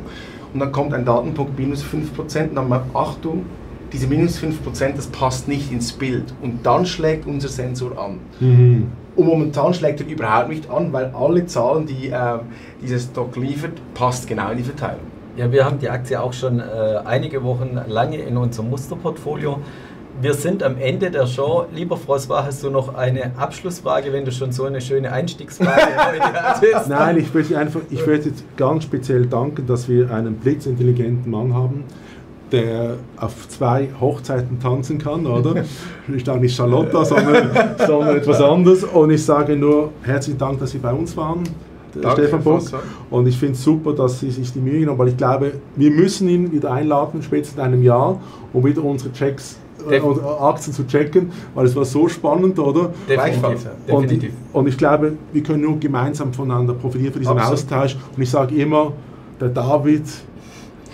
[0.52, 3.44] Und dann kommt ein Datenpunkt minus 5%, und dann mal Achtung,
[3.92, 6.34] diese minus 5%, das passt nicht ins Bild.
[6.42, 8.18] Und dann schlägt unser Sensor an.
[8.40, 8.88] Mhm.
[9.16, 12.38] Und momentan schlägt er überhaupt nicht an, weil alle Zahlen, die äh,
[12.82, 15.09] dieser Stock liefert, passt genau in die Verteilung.
[15.36, 16.62] Ja, wir haben die Aktie auch schon äh,
[17.04, 19.58] einige Wochen lange in unserem Musterportfolio.
[20.20, 21.66] wir sind am Ende der Show.
[21.72, 25.70] Lieber François, hast du noch eine Abschlussfrage, wenn du schon so eine schöne Einstiegsfrage
[26.12, 26.88] heute hattest?
[26.88, 31.84] Nein, ich möchte einfach, ich möchte ganz speziell danken, dass wir einen blitzintelligenten Mann haben,
[32.52, 35.64] der auf zwei Hochzeiten tanzen kann, oder?
[36.14, 37.50] Ich sage nicht Charlotta, sondern,
[37.86, 38.82] sondern etwas anderes.
[38.82, 41.44] Und ich sage nur herzlichen Dank, dass Sie bei uns waren.
[41.94, 42.62] Danke, Stefan Bock.
[43.10, 45.52] Und ich finde es super, dass Sie sich die Mühe genommen haben, weil ich glaube,
[45.76, 48.20] wir müssen ihn wieder einladen, spätestens in einem Jahr,
[48.52, 50.00] um wieder unsere Checks äh,
[50.40, 52.92] Aktien zu checken, weil es war so spannend, oder?
[53.08, 53.70] Definitiv.
[53.88, 54.32] Und, Definitiv.
[54.52, 57.58] und ich glaube, wir können nur gemeinsam voneinander profitieren von diesem Absolut.
[57.58, 57.96] Austausch.
[58.16, 58.92] Und ich sage immer,
[59.40, 60.04] der David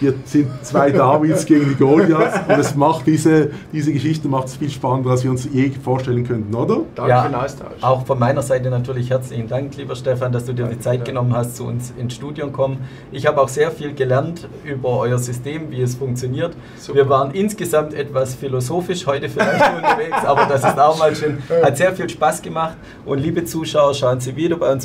[0.01, 4.57] wir sind zwei Davids gegen die Goliaths und es macht diese, diese Geschichte macht es
[4.57, 6.81] viel spannender, als wir uns je vorstellen könnten, oder?
[6.95, 7.83] Danke ja, für den Austausch.
[7.83, 11.35] Auch von meiner Seite natürlich herzlichen Dank, lieber Stefan, dass du dir die Zeit genommen
[11.35, 12.79] hast, zu uns ins Studium kommen.
[13.11, 16.55] Ich habe auch sehr viel gelernt über euer System, wie es funktioniert.
[16.79, 16.99] Super.
[16.99, 21.39] Wir waren insgesamt etwas philosophisch heute vielleicht unterwegs, aber das ist auch mal schön.
[21.63, 24.75] Hat sehr viel Spaß gemacht und liebe Zuschauer, schauen Sie wieder bei uns